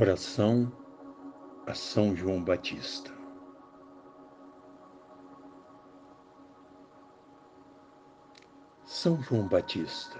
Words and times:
Oração 0.00 0.72
a 1.66 1.74
São 1.74 2.16
João 2.16 2.42
Batista. 2.42 3.12
São 8.86 9.20
João 9.20 9.46
Batista, 9.46 10.18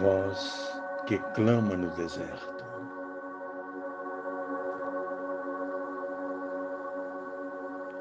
voz 0.00 0.82
que 1.06 1.16
clama 1.36 1.76
no 1.76 1.94
deserto, 1.94 2.64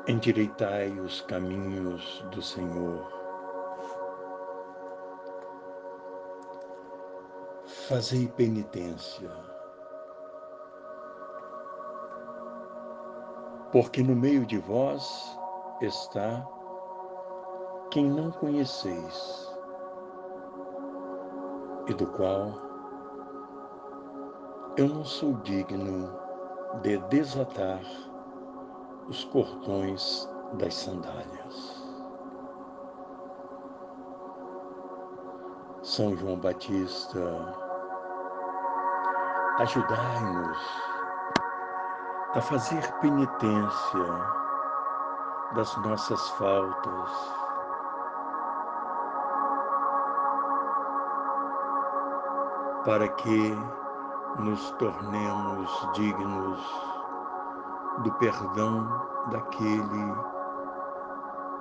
endireitai 0.07 0.99
os 0.99 1.21
caminhos 1.21 2.25
do 2.31 2.42
Senhor 2.42 3.22
Fazei 7.73 8.29
penitência, 8.29 9.29
porque 13.73 14.01
no 14.01 14.15
meio 14.15 14.45
de 14.45 14.57
vós 14.57 15.37
está 15.81 16.47
quem 17.91 18.09
não 18.09 18.31
conheceis 18.31 19.54
e 21.87 21.93
do 21.93 22.07
qual 22.07 22.54
eu 24.78 24.87
não 24.87 25.03
sou 25.03 25.33
digno 25.42 26.09
de 26.83 26.97
desatar 27.09 27.81
os 29.09 29.25
cordões 29.25 30.29
das 30.53 30.73
sandálias. 30.73 31.83
São 35.81 36.16
João 36.16 36.38
Batista, 36.38 37.62
Ajudai-nos 39.59 40.58
a 42.34 42.42
fazer 42.42 42.92
penitência 43.02 44.06
das 45.54 45.78
nossas 45.78 46.30
faltas. 46.32 47.12
Para 52.84 53.08
que 53.10 53.56
nos 54.40 54.72
tornemos 54.72 55.90
dignos 55.94 56.60
do 58.00 58.12
perdão 58.14 59.08
daquele 59.30 60.16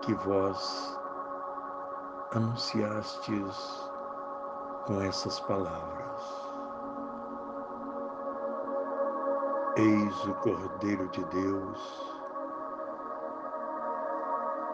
que 0.01 0.15
vós 0.15 0.99
anunciastes 2.35 3.91
com 4.87 5.03
essas 5.03 5.39
palavras. 5.41 6.12
Eis 9.75 10.27
o 10.27 10.35
Cordeiro 10.35 11.09
de 11.09 11.25
Deus, 11.25 12.15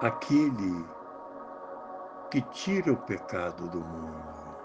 aquele 0.03 0.85
que 2.33 2.43
tira 2.43 2.93
o 2.93 2.97
pecado 2.97 3.69
do 3.69 3.81
mundo. 3.81 4.57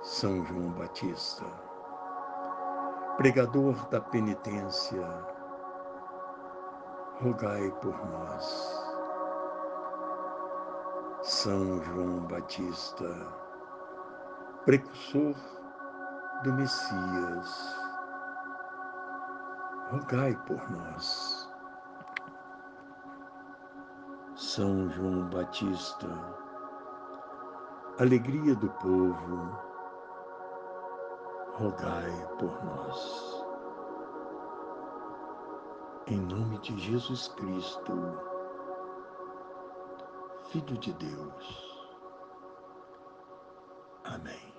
São 0.00 0.44
João 0.44 0.70
Batista, 0.70 1.44
pregador 3.16 3.74
da 3.88 4.00
penitência, 4.00 5.04
rogai 7.20 7.68
por 7.80 7.98
nós. 8.06 8.80
São 11.22 11.82
João 11.82 12.20
Batista, 12.28 13.41
precursor 14.64 15.34
do 16.44 16.52
Messias, 16.52 17.76
rogai 19.90 20.36
por 20.46 20.70
nós. 20.70 21.50
São 24.36 24.88
João 24.90 25.28
Batista, 25.30 26.08
alegria 27.98 28.54
do 28.54 28.70
povo, 28.70 29.58
rogai 31.54 32.28
por 32.38 32.64
nós. 32.64 33.44
Em 36.06 36.20
nome 36.20 36.58
de 36.58 36.78
Jesus 36.78 37.28
Cristo, 37.28 37.92
Filho 40.50 40.76
de 40.78 40.92
Deus. 40.92 41.72
Amém. 44.04 44.51